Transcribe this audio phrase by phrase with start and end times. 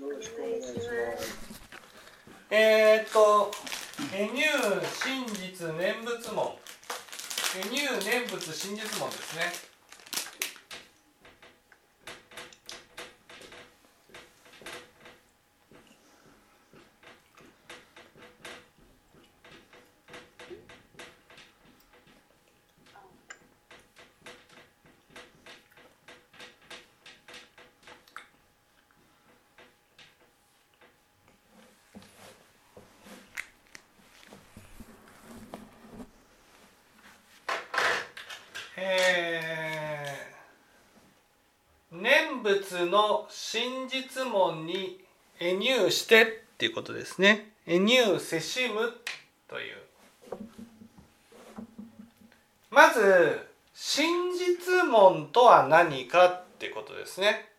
[0.00, 0.82] よろしくお願いしま
[1.18, 1.54] す。
[2.50, 3.50] えーっと
[4.12, 4.42] 「入
[5.02, 6.56] 真実念仏門」
[7.70, 9.74] 「入念仏真実門」ですね
[38.76, 41.94] えー
[42.86, 45.00] の真実門に
[45.40, 47.52] エ入してっていうことですね。
[47.66, 48.92] エ入せしむ
[49.48, 49.76] という。
[52.70, 57.50] まず真実門とは何かってことですね。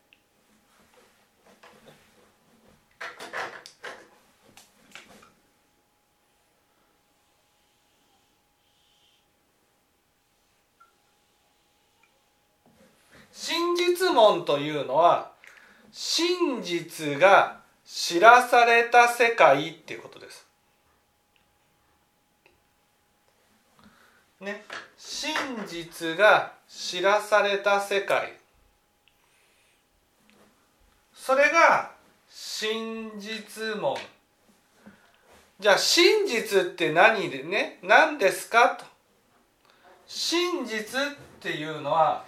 [13.31, 15.31] 真実門というのは
[15.91, 20.47] 真実が知らされた世界っていうことです。
[24.39, 24.65] ね、
[24.97, 25.33] 真
[25.67, 28.33] 実が知らされた世界。
[31.13, 31.91] それが
[32.29, 33.97] 真実門。
[35.59, 37.79] じゃあ真実って何でね？
[37.81, 38.75] 何ですか？
[38.75, 38.85] と。
[40.05, 42.25] 真実っていうのは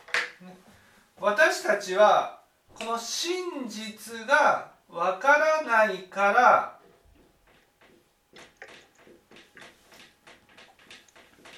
[1.20, 2.40] 私たちは
[2.76, 6.80] この真実がわからないから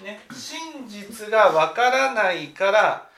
[0.03, 3.09] ね真実がわからないから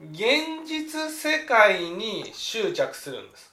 [0.00, 3.52] 現実世界に執着するんです。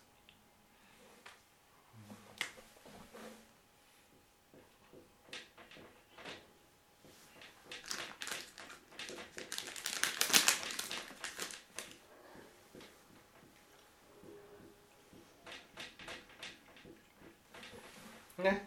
[18.41, 18.65] ね、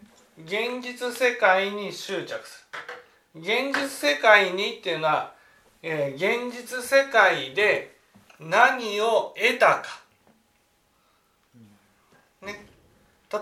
[0.52, 2.66] 現実世界に執着す
[3.34, 3.40] る。
[3.40, 5.32] 現実世界にっていうのは、
[5.82, 7.96] えー現実世界で
[8.38, 9.84] 何を得たか、
[12.42, 12.66] ね、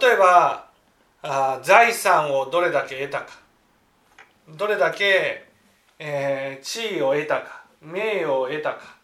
[0.01, 0.69] 例えば
[1.23, 3.41] あ財産をどれだけ得たか。
[4.51, 5.49] どれだけ、
[5.99, 7.65] えー地位を得たか。
[7.83, 8.97] 名誉を得たか。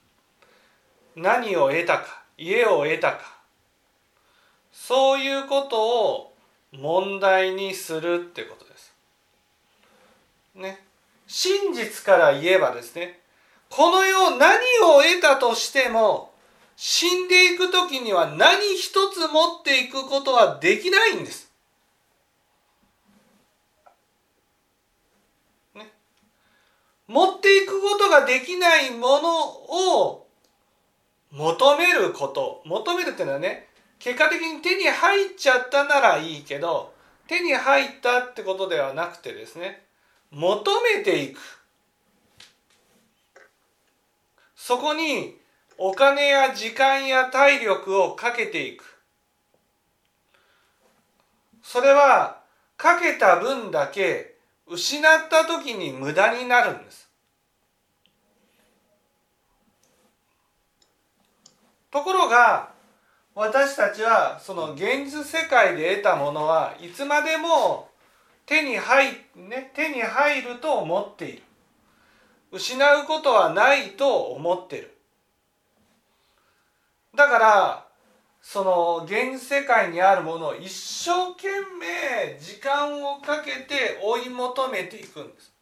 [1.16, 2.22] 何を得たか。
[2.38, 3.18] 家を得たか。
[4.70, 6.35] そういうことを
[6.72, 8.94] 問題にするってことです。
[10.54, 10.84] ね。
[11.26, 13.20] 真実から言えばですね、
[13.68, 16.32] この世何を得たとしても、
[16.76, 21.50] 死んでいく時には何一つ持っていくことはできないんです。
[25.74, 25.90] ね。
[27.06, 29.46] 持っていくことができないもの
[30.10, 30.26] を
[31.30, 32.62] 求めること。
[32.66, 33.65] 求めるっていうのはね、
[33.98, 36.94] 結果的に手に入っちゃったならいいけど
[37.26, 39.84] 手に入ったってことではなくてですね
[40.30, 41.38] 求めていく。
[44.54, 45.36] そこに
[45.78, 48.84] お金や時間や体力をかけていく。
[51.62, 52.40] それは
[52.76, 54.36] かけた分だけ
[54.66, 57.08] 失った時に無駄になるんです。
[61.90, 62.75] ところが
[63.36, 67.90] 私たちはその現実世界で得たものはいつまでも
[68.46, 71.42] 手に入,、ね、手に入ると思っている。
[72.50, 74.96] 失うことはないと思ってる。
[77.14, 77.86] だから
[78.40, 81.48] その現実世界にあるものを一生懸
[81.78, 85.52] 命時間をかけて追い求めていくんです。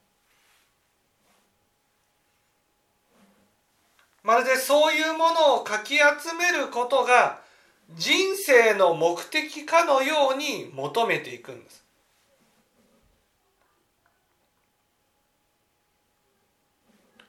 [4.23, 7.43] まるでそういうものをかき集めることが
[7.91, 11.85] 人生の目的かのように求めていくんです。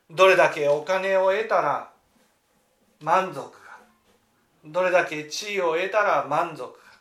[0.10, 1.92] どれだけお金を得たら
[3.02, 3.80] 満足か
[4.64, 7.00] どれだけ地位を得たら満足か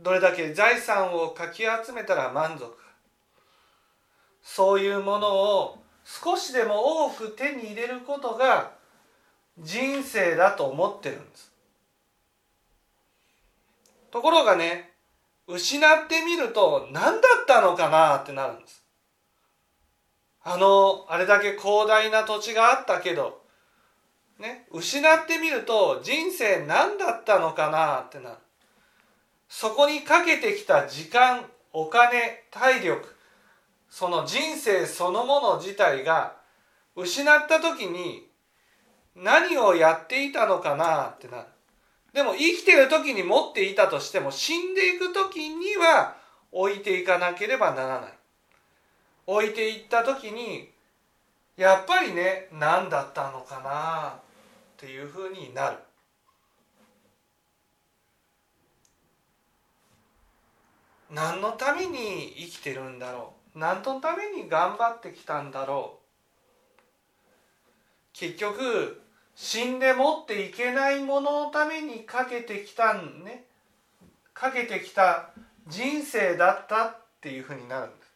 [0.00, 2.76] どれだけ財産をかき集めたら満足か
[4.42, 8.72] そういうものを少しでも多く手に入れることが
[9.58, 11.53] 人生だと思ってるんです。
[14.14, 14.92] ところがね
[15.48, 18.84] 失ってみると何だったのかなってなるんです。
[20.44, 23.42] あのあれだけ広大な土地があったけど、
[24.38, 28.36] ね、失ってみると人生何だったのかなってなる。
[29.48, 33.16] そこにかけてきた時間お金体力
[33.90, 36.36] その人生そのもの自体が
[36.94, 38.28] 失った時に
[39.16, 41.48] 何をやっていたのかなってなる
[42.14, 46.16] でも生きてる時に持っていたとしても死んでいく時には
[46.52, 48.12] 置いていかなければならない。
[49.26, 50.70] 置いていった時に
[51.56, 54.20] やっぱりね何だったのかなっ
[54.76, 55.78] ていうふうになる。
[61.10, 63.58] 何のために生きてるんだろう。
[63.58, 66.04] 何のために頑張ってきたんだろう。
[68.12, 69.03] 結局
[69.34, 73.44] 死んで持っていけないもののためにかけてきたんね。
[74.32, 75.30] かけてきた
[75.66, 78.12] 人生だったっていうふうになるんです。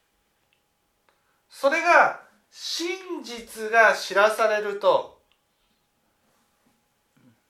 [1.50, 2.20] それが
[2.50, 5.20] 真実が知らされると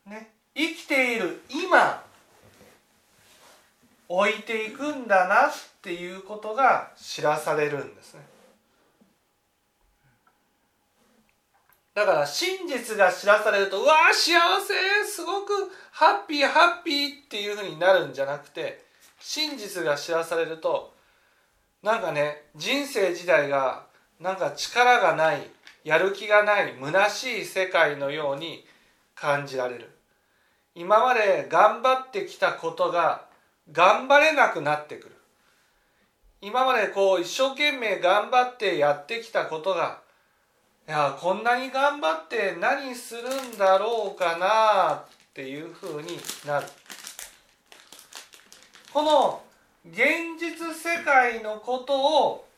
[0.06, 2.02] ね生きている今
[4.08, 5.50] 置いていくんだなっ
[5.82, 8.37] ていうことが知らされるんですね。
[11.98, 15.50] だから真実が知らされるとうわー幸せすごく
[15.90, 18.84] ハッピーハッピーっていうふうになるんじゃなくて
[19.18, 20.94] 真実が知らされると
[21.82, 23.86] なんかね人生自体が
[24.20, 25.40] なんか力がない
[25.82, 28.64] やる気がない虚しい世界のように
[29.16, 29.90] 感じられる。
[30.76, 33.24] 今まで頑張ってきたことが
[33.72, 35.16] 頑張れなくなってくる。
[36.42, 40.06] 今までこう一生懸命頑張ってやってきたことが
[40.88, 43.20] いやこんなに頑張って何する
[43.54, 45.04] んだろうかなっ
[45.34, 46.66] ていうふうになる。
[48.90, 49.42] この
[49.84, 52.48] 現実世界のことを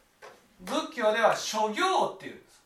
[0.61, 2.63] 仏教では諸行っていうんです。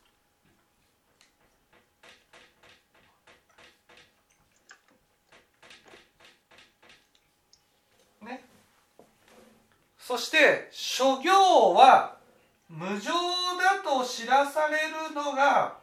[8.21, 8.43] ね。
[9.97, 12.15] そして諸行は
[12.69, 13.11] 無常
[13.57, 15.77] だと知らされるのが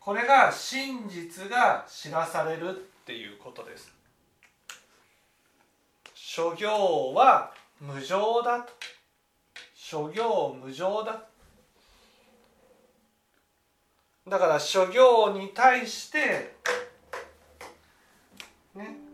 [0.00, 2.72] これが真実が知らされるっ
[3.04, 3.92] ていうことです。
[6.14, 8.72] 諸行は無常だと。
[9.74, 11.24] 諸行無常だ。
[14.26, 16.54] だから諸行に対して
[18.74, 19.07] ね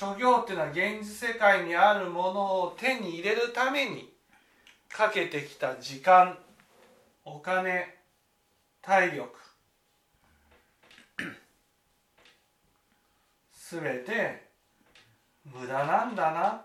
[0.00, 4.10] 諸行っていうのは現実世界にあるものを手に入れるために
[4.88, 6.38] かけてきた時間
[7.22, 7.98] お金
[8.80, 9.28] 体力
[13.52, 14.48] すべて
[15.44, 16.64] 無駄なんだな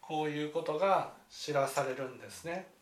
[0.00, 2.77] こういうことが知らされるんですね。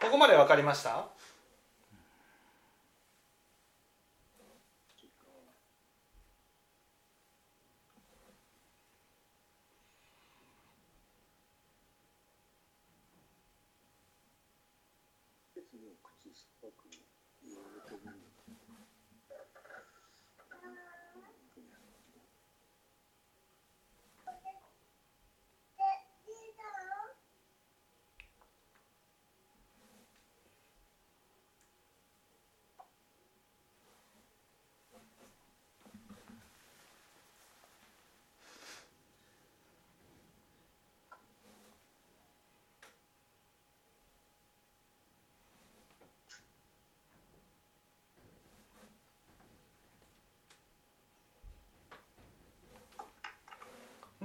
[0.00, 1.11] ここまで分かりました？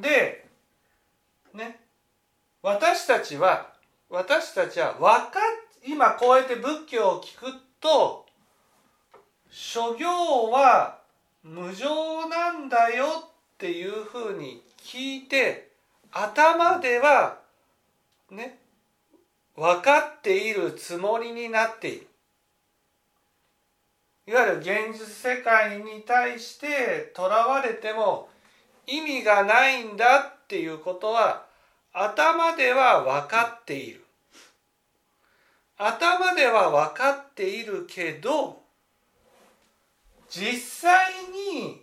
[0.02, 0.46] で
[1.54, 1.80] ね
[2.62, 3.72] 私たちは
[4.10, 5.02] 私たちは分
[5.32, 5.40] か
[5.86, 8.26] 今こうやって仏教を聞くと
[9.50, 11.00] 諸行は
[11.44, 15.70] 無常なんだよっていうふうに聞いて
[16.12, 17.40] 頭では
[18.32, 18.60] ね
[19.56, 22.08] 分かっているつもりになっている。
[24.28, 28.30] いわゆる現実世界に対してとらわれても
[28.88, 31.46] 意味がないんだっていうことは
[31.94, 34.04] 頭では分かっている。
[35.78, 38.64] 頭では分かっているけど
[40.30, 41.14] 実際
[41.56, 41.82] に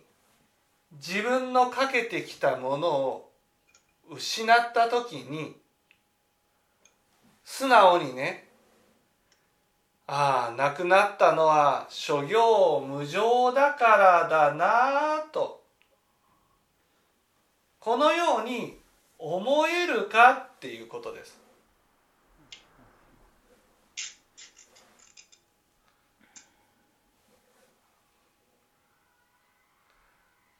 [0.91, 3.31] 自分のかけてきたものを
[4.09, 5.55] 失った時に
[7.45, 8.49] 素直にね
[10.07, 14.65] ああ亡くなったのは諸行無常だからだな
[15.15, 15.64] あと。
[17.85, 18.79] このように
[19.19, 21.37] 思えるかっていうことです。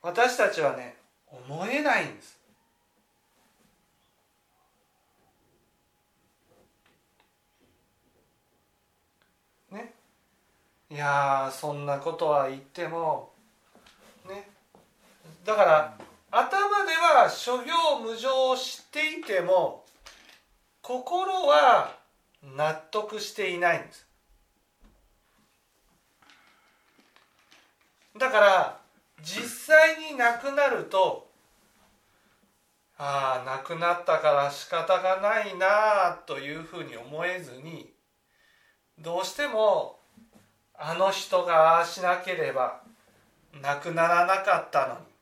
[0.03, 0.97] 私たちはね
[1.49, 2.37] 思えないんです。
[9.71, 9.93] ね。
[10.91, 13.31] いやそんなことは言っても
[14.29, 14.47] ね。
[15.43, 15.97] だから
[16.37, 19.85] 頭では諸行無常を知っていても
[20.81, 21.95] 心は
[22.43, 24.05] 納得していないんです。
[28.19, 28.79] だから
[29.23, 31.29] 実際に亡くなると
[32.97, 35.67] ああ亡くなったから仕方がないな
[36.07, 37.93] あというふうに思えずに
[38.99, 39.99] どうしても
[40.77, 42.81] あの人がああしなければ
[43.61, 45.14] 亡くならなかったのに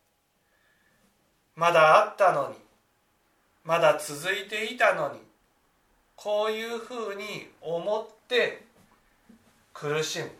[1.55, 2.55] まだあったのに。
[3.63, 5.19] まだ続いていたのに。
[6.15, 8.63] こういうふうに思って
[9.73, 10.31] 苦しむ。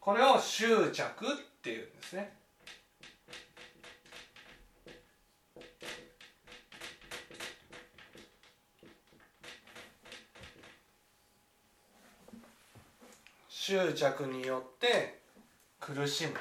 [0.00, 1.28] これを執着っ
[1.62, 2.36] ていうんですね。
[13.66, 15.20] 執着によって
[15.80, 16.34] 苦しむ、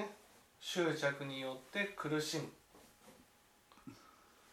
[0.00, 0.08] ね、
[0.70, 2.42] 執着によって苦しむ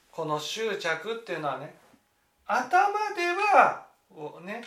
[0.09, 1.75] この執着っていうのはね
[2.47, 2.69] 頭
[3.13, 3.85] では
[4.45, 4.63] ね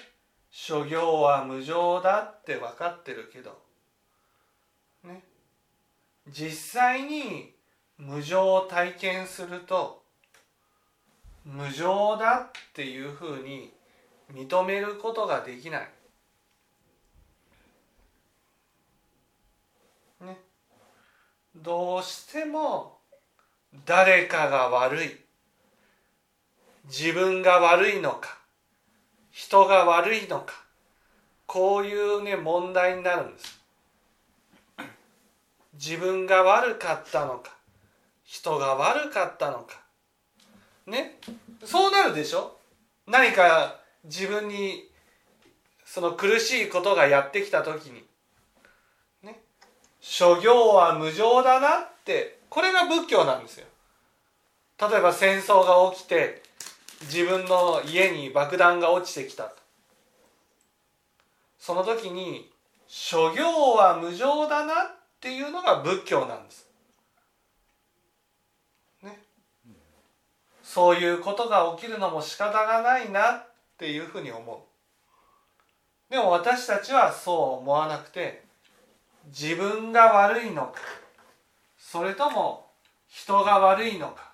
[0.50, 3.58] 諸行は無常だって分かってるけど
[5.04, 5.22] ね
[6.30, 7.54] 実際に
[7.96, 10.02] 無常を体験すると
[11.46, 13.72] 無常だっていうふうに
[14.34, 15.88] 認めることができない。
[21.62, 22.98] どうしても
[23.84, 25.16] 誰かが悪い。
[26.86, 28.38] 自分が悪いのか
[29.30, 30.54] 人が悪いのか
[31.46, 33.60] こういうね問題になるんです。
[35.74, 37.52] 自分が悪かったのか
[38.24, 39.80] 人が悪かったのか。
[40.86, 41.18] ね？
[41.64, 42.56] そうなるでしょ？
[43.06, 44.88] 何か自分に
[45.84, 48.02] その苦しいことがやってきた時に
[50.10, 53.66] 諸行は無常だなってこれが仏教なんですよ
[54.80, 56.42] 例えば戦争が起きて
[57.02, 59.52] 自分の家に爆弾が落ちてきた
[61.58, 62.50] その時に
[62.86, 64.76] 諸行は無常だなっ
[65.20, 66.66] ていうのが仏教なんです。
[69.02, 69.18] ね、
[70.62, 73.46] そういうことが起きるのも仕方がないなっ
[73.76, 74.66] ていうふうに思
[76.10, 76.10] う。
[76.10, 78.47] でも私たちはそう思わなくて
[79.28, 80.80] 自分が悪いのか
[81.76, 82.70] それとも
[83.08, 84.28] 人が悪いのか。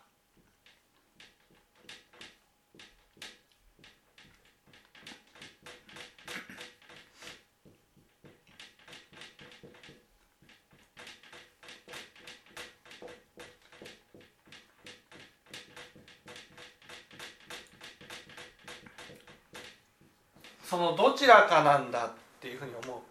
[20.64, 22.10] そのどちらかなんだっ
[22.40, 23.03] ていうふうに思う。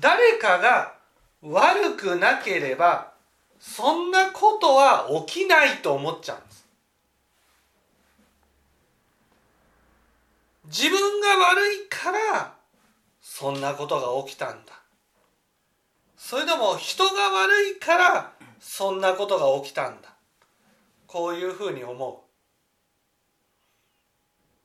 [0.00, 0.94] 誰かが
[1.42, 3.12] 悪くなければ
[3.58, 6.66] そんなことは起きないと思っちゃうんです。
[10.66, 12.54] 自分が悪いから
[13.20, 14.72] そんなことが起きたんだ。
[16.16, 20.14] それでも人が悪いからそんなことが起きたんだ。
[21.06, 22.28] こういうふうに思う。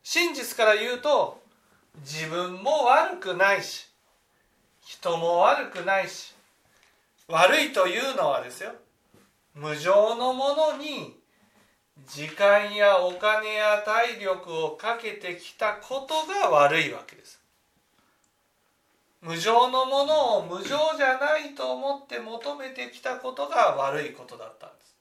[0.03, 1.41] 真実から言うと
[2.01, 3.92] 自分も悪くないし
[4.85, 6.33] 人も悪くないし
[7.27, 8.71] 悪いというのはですよ
[9.55, 11.17] 無常のものに
[12.07, 17.43] 時間やお金や体力をかけてきたことが悪いわけです
[19.23, 24.97] 無常のものを無常じゃないと思って求めてきたことが悪いことだったんです。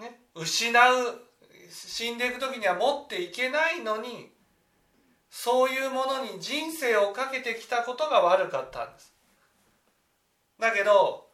[0.00, 1.20] ね、失う
[1.70, 4.31] 死んでいく時には持っていけないのに
[5.34, 9.14] そういうものに人生をかけてきたことが悪かったんです。
[10.60, 11.26] だけど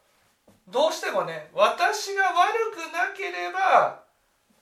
[0.68, 4.04] どうしてもね私が悪くなければ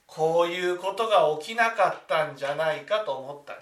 [0.07, 3.53] こういうことが起きなかったんじゃないかと思った。
[3.53, 3.59] り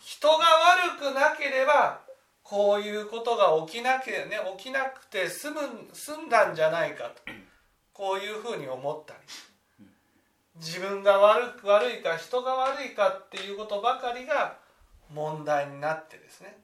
[0.00, 2.00] 人が悪くなければ
[2.42, 5.60] こういうことが起きなけ、ね、起きなくて済む
[5.92, 7.22] 済んだんじゃないかと
[7.92, 9.14] こういうふうに思った。
[9.14, 9.20] り
[10.58, 14.58] 自分が悪く悪いか人が悪いかっていうことばかりが
[15.12, 16.56] 問題になってですね。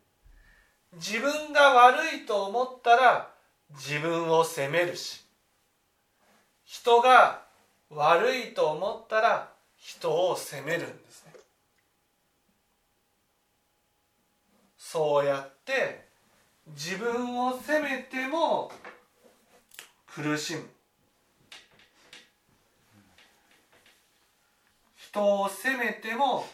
[0.94, 3.30] 自分が悪いと思ったら
[3.70, 5.24] 自分を責めるし。
[6.64, 7.42] 人が
[7.90, 11.32] 悪いと思ったら人を責めるんですね。
[14.78, 16.06] そうやって
[16.68, 18.70] 自分を責めても
[20.06, 20.68] 苦しむ。
[25.12, 26.46] 人を責めても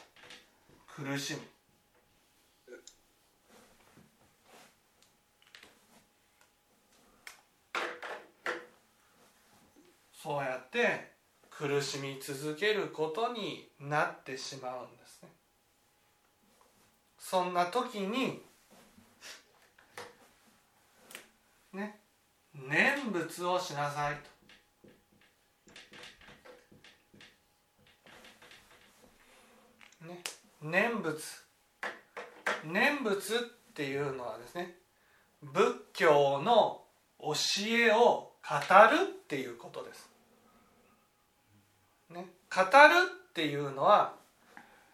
[0.88, 1.41] 苦しむ。
[10.12, 11.12] そうやって
[11.49, 15.29] 苦しみ続けることになってしまうんですね。
[17.17, 18.43] そんな時に
[21.73, 22.00] ね
[22.53, 24.38] 念仏をしなさいと。
[30.02, 30.23] ね。
[30.62, 31.49] 念仏。
[32.64, 33.38] 念仏っ
[33.75, 34.75] ていうのはですね
[35.43, 36.83] 仏教の
[37.21, 37.35] 教
[37.69, 38.55] えを語
[38.90, 40.11] るっていうことです。
[42.11, 42.69] ね、語る
[43.31, 44.14] っていうのは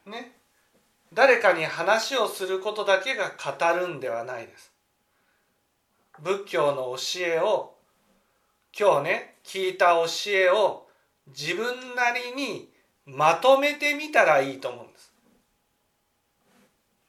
[0.07, 0.33] ね
[1.13, 4.73] 誰かに話をすることだけが語るんではないです。
[6.21, 7.75] 仏教の教えを
[8.79, 10.87] 今日ね聞いた教えを
[11.29, 12.74] 自分なりに
[13.07, 15.13] まとめてみたらいいと思うんです。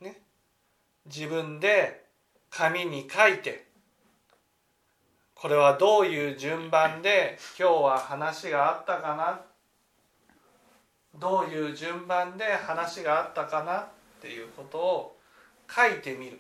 [0.02, 0.22] ね、
[1.06, 2.04] 自分で
[2.50, 3.66] 紙に書いて
[5.34, 9.42] これはどういう順番で今日は話があったかな？
[11.18, 13.80] どういう順番で話があったかな？
[13.80, 13.88] っ
[14.22, 15.18] ていうことを
[15.70, 16.40] 書いてみる。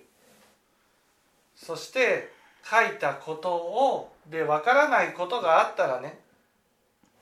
[1.55, 2.33] そして
[2.63, 6.19] 書いたことをでわからないことがあったらね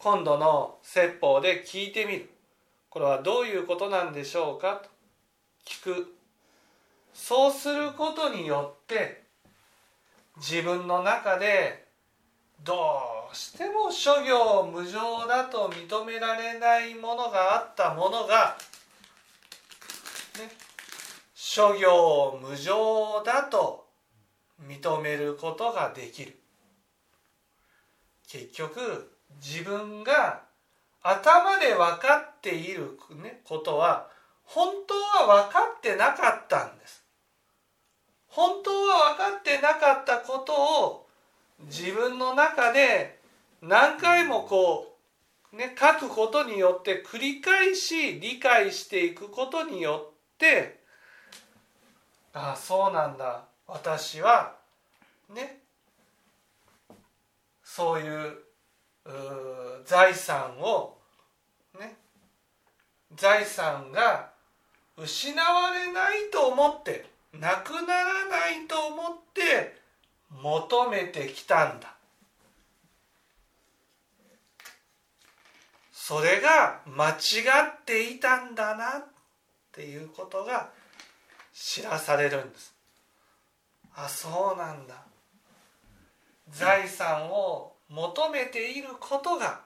[0.03, 2.29] 今度の説法で聞いてみる。
[2.89, 4.81] これはどういうことなんでしょうか？
[4.83, 4.89] と
[5.65, 6.13] 聞く。
[7.13, 9.23] そうすることによって
[10.35, 11.85] 自分の中で
[12.65, 18.57] どうしても諸行無常だと認められないものがあったものが、
[20.37, 20.51] ね、
[21.33, 23.87] 諸行無常だと
[24.67, 26.37] 認めることができる。
[28.27, 30.41] 結局自分が
[31.01, 34.09] 頭で分かっている、ね、ことは
[34.43, 34.93] 本当
[35.25, 37.03] は分かってなかったんです。
[38.27, 40.53] 本当は分かってなかったこと
[40.85, 41.07] を
[41.65, 43.19] 自分の中で
[43.61, 44.97] 何回もこ
[45.53, 50.79] うね書くことによって繰り返し理解していくことによって
[52.33, 53.45] ああそうなんだ。
[53.67, 54.55] 私は
[55.33, 55.59] ね
[57.63, 58.37] そういう
[59.85, 60.97] 財産を
[61.79, 61.97] ね
[63.15, 64.31] 財産が
[64.97, 69.75] 失われないと思ってなくならないと思って
[70.41, 71.93] 求めてきたんだ。
[75.91, 79.05] それが間違っていたんだなっ
[79.71, 80.69] ていうことが
[81.53, 82.73] 知らされるんです。
[83.95, 84.95] あそうなんだ。
[86.49, 89.61] 財産を求めていることが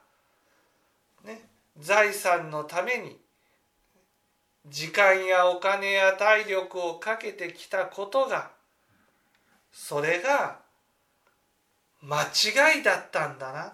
[1.24, 1.42] ね
[1.80, 3.18] 財産のために
[4.66, 8.52] 時間やお金や体力をかけてきたことが
[9.72, 10.60] それが
[12.02, 13.74] 間違いだったんだな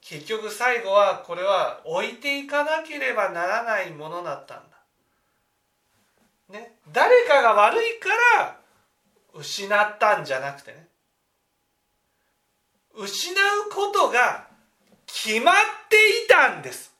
[0.00, 4.76] 結局最後はこれは置いていかなければならないものだったんだ。
[6.58, 8.56] ね、誰かが悪いから
[9.34, 10.85] 失ったんじゃなくてね
[12.96, 14.46] 失うことが
[15.06, 15.54] 決まっ
[15.88, 16.94] ていたんです。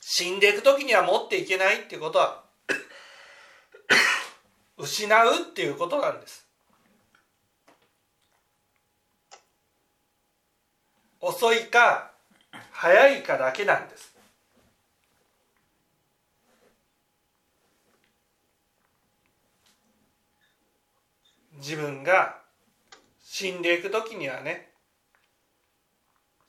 [0.00, 2.44] 死んでいく時には持っていけないっていうことは
[4.76, 6.46] 失うっていうことなんです。
[11.20, 12.12] 遅いか
[12.70, 14.17] 早いかだけなんです。
[21.58, 22.36] 自分が
[23.22, 24.68] 死んでいく時にはね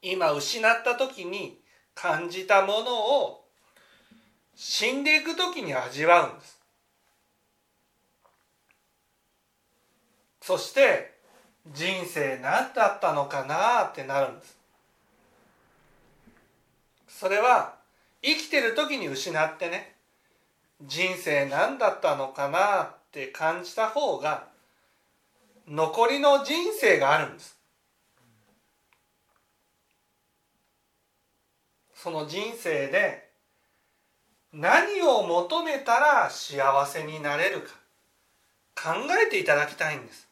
[0.01, 1.59] 今失った時に
[1.93, 3.45] 感じたものを
[4.55, 6.59] 死んでいく時に味わうんです。
[10.41, 11.13] そして
[11.67, 14.57] 人生何だったのかなってなるんです。
[17.07, 17.75] それは
[18.21, 19.95] 生きてる時に失ってね
[20.81, 24.47] 人生何だったのかなって感じた方が
[25.69, 27.55] 残りの人生があるんです。
[31.93, 33.29] その人生で
[34.51, 37.79] 何を求めたら幸せになれるか。
[38.81, 38.91] 考
[39.27, 40.27] えていただきたいんです。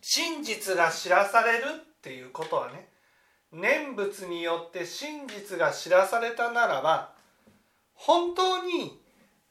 [0.00, 2.88] 真実が知らされるっていうことはね
[3.50, 7.12] 念仏によって真実が知らされたならば
[7.94, 9.00] 本当に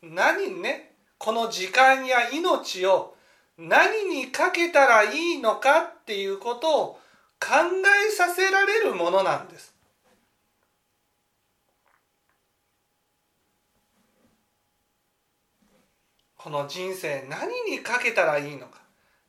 [0.04, 3.13] 何ねこの時間や命を
[3.58, 7.00] 何にかけたらいいのかっていうことを
[7.40, 7.48] 考
[8.08, 9.74] えさせられるものなんです。
[16.38, 18.82] この人生何にかけたらいいのか。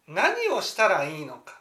[0.09, 1.61] 何をしたらいいのか。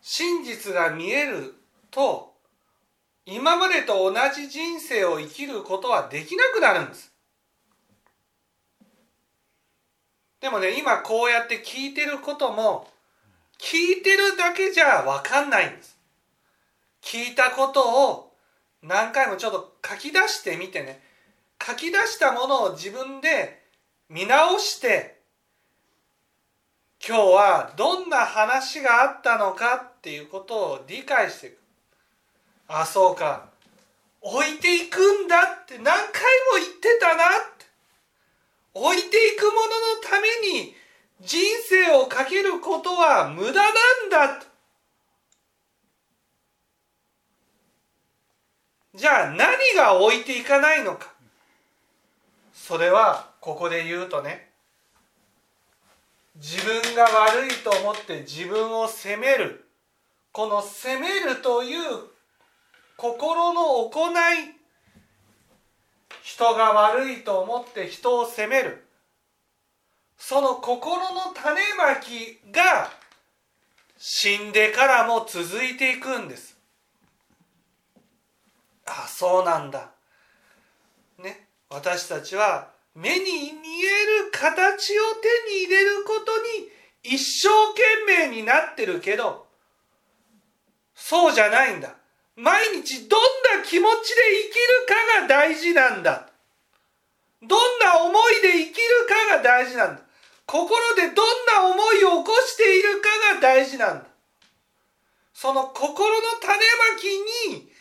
[0.00, 1.54] 真実が見える
[1.90, 2.32] と
[3.26, 7.07] 今までと同じ人生を生きることはできなくなるんです。
[10.40, 12.88] でもね今こうやって聞いてることも
[13.58, 15.98] 聞いてるだけじゃ分かんないんです。
[17.02, 18.32] 聞いたことを
[18.82, 21.02] 何回もちょっと書き出してみてね。
[21.60, 23.62] 書き出したものを自分で
[24.08, 25.18] 見直して
[27.04, 31.58] 今日はどんな話があったのかっていうことを理解していく。
[32.68, 33.48] あそうか。
[34.20, 36.02] 置いていくんだって何回も
[36.54, 37.66] 言ってたなって。
[38.86, 40.28] 置いていくもののため
[40.60, 40.74] に
[41.20, 44.48] 人生をかけることは無駄なんだ
[48.94, 51.12] じゃあ何が置いていかないのか。
[52.52, 54.48] それはここで言うとね。
[56.34, 59.68] 自分が悪いと思って自分を責める。
[60.32, 61.80] この責めるという
[62.96, 64.57] 心の行い。
[66.22, 68.84] 人が悪いと思って人を責める。
[70.16, 72.90] その心の種まきが
[73.96, 76.56] 死んでからも続いていくんです。
[78.86, 79.90] あそうなんだ。
[81.18, 83.88] ね私たちは目に見え
[84.24, 85.02] る形を
[85.46, 87.48] 手に入れることに一生
[88.06, 89.46] 懸命になってるけど
[90.94, 91.97] そうじゃないんだ。
[92.38, 93.20] 毎日どん
[93.58, 96.28] な気持ちで生きるかが大事なんだ。
[97.42, 100.02] どんな思いで生きるかが大事なんだ。
[100.46, 101.14] 心でどん
[101.46, 104.04] な思いを起こしているかが大事なんだ。
[105.34, 106.60] その心の種ま
[107.50, 107.72] きに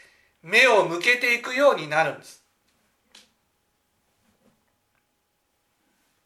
[0.41, 2.43] 目を向けていくようになるんです。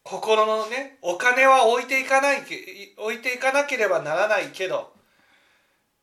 [0.05, 2.43] 心のねお金は置いていかない
[2.97, 4.93] 置いていかなければならないけど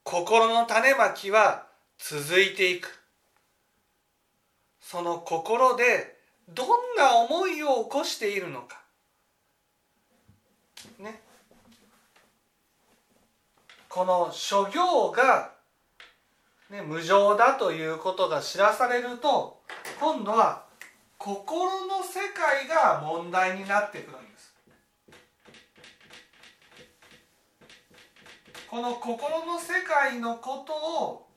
[0.02, 1.67] 心の種まきは
[1.98, 3.02] 続いていく。
[4.80, 6.16] その心で
[6.48, 8.80] どんな思いを起こしているのか。
[10.98, 11.20] ね。
[13.88, 15.52] この諸行が、
[16.70, 19.60] ね、無常だということが知らされると
[19.98, 20.64] 今度は
[21.16, 24.54] 心の世界が問題になってくるんです。
[28.70, 31.27] この心の世界のことを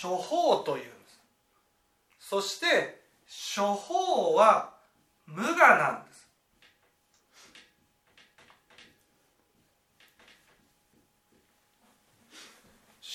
[0.00, 1.20] 処方というんです。
[2.20, 3.00] そして
[3.56, 4.74] 処方は
[5.26, 6.28] 無我なんです。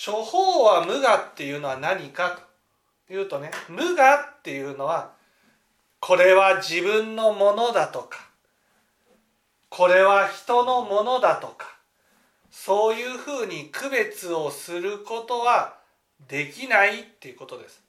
[0.06, 2.38] 処方は無我っていうのは何か
[3.08, 5.14] というとね無我っていうのは
[6.02, 8.20] これは自分のものだとか
[9.70, 11.68] これは人のものだとか
[12.52, 15.83] そういうふうに区別をすることは
[16.28, 17.84] できないっていうことです。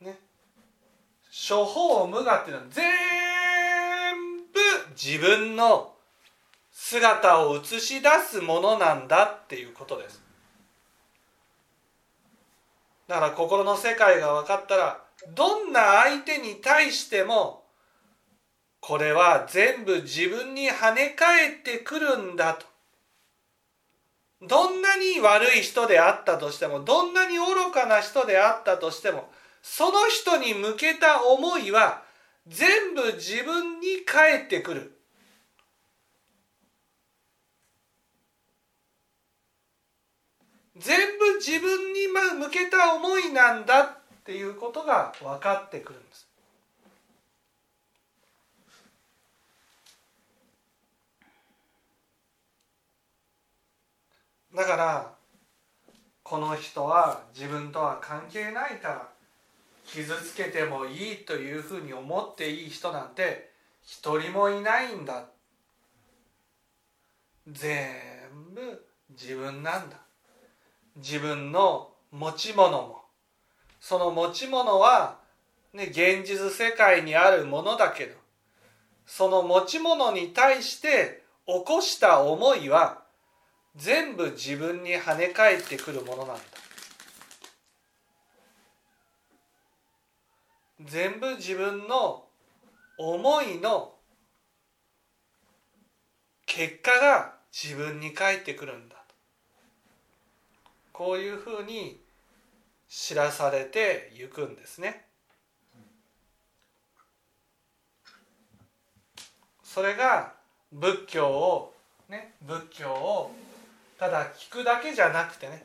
[0.00, 0.18] ね。
[1.30, 2.84] 処方無我っていうのは全
[4.52, 5.94] 部自分の
[6.80, 10.22] 姿を映し出すものなんだっていうことです
[13.08, 15.04] だから心の世界が分かったら
[15.34, 17.64] どんな相手に対しても
[18.80, 22.64] これは全部自分に跳ね返ってくるんだと
[24.42, 29.28] どんなに悪い人であったとしてもどんなに愚かな人であったとしても
[29.62, 32.02] その人に向けた思いは
[32.46, 34.98] 全部自分に返ってくる
[40.76, 43.88] 全部自分に向けた思いなんだっ
[44.24, 46.27] ていうことが分かってくるんです。
[54.54, 55.14] だから
[56.22, 59.08] この人は自分とは関係ないから
[59.84, 63.50] 傷つけてもいいというふうに思っていい人なんて
[63.82, 65.24] 一人もいないんだ。
[67.50, 67.94] 全
[68.54, 69.96] 部自分なんだ。
[70.96, 72.98] 自分の持ち物も。
[73.80, 75.18] その持ち物は、
[75.72, 78.14] ね、現実世界にあるものだけど。
[79.06, 83.07] その持ち物に対して起こした思いは
[83.78, 86.42] 全部自分に跳ね返ってくるものなんだ
[90.84, 92.24] 全部自分の
[92.98, 93.94] 思いの
[96.44, 98.96] 結果が自分に返ってくるんだ
[100.92, 102.00] こういうふうに
[102.88, 105.04] 知らされていくんですね。
[109.62, 110.32] それが
[110.72, 111.74] 仏教を
[112.08, 113.30] ね仏教を
[113.98, 115.64] ただ聞くだけじゃなくてね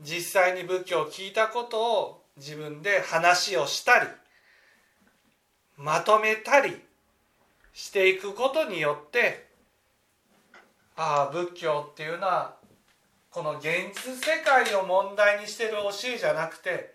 [0.00, 4.06] 実際に仏教を聞いたことを自分で話をしたり
[5.76, 6.76] まとめたり
[7.72, 9.48] していくことによって
[10.96, 12.56] ああ仏教っていうのは
[13.30, 16.94] この現実世界を問題にしてる教えじゃなくて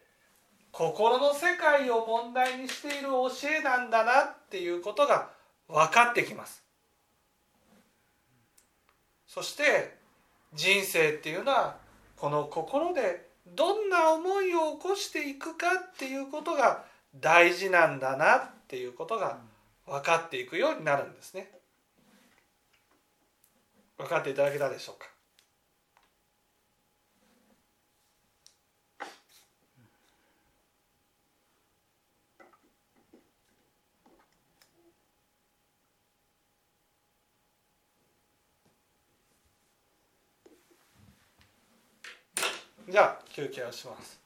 [0.71, 3.29] 心の世界を問題にしている教
[3.59, 5.29] えなんだなっていうことが
[5.69, 6.63] 分かってきます。
[9.25, 10.04] そして
[10.55, 11.77] 人生っていうのは
[12.15, 16.85] この心でどんな思いを起こしていくかっていうことが
[17.19, 19.37] 大事なんだなっていうことが
[19.85, 21.51] 分かっていくようになるんですね。
[23.97, 25.07] 分かっていただけたでしょうか？
[42.87, 44.24] じゃあ休憩をします。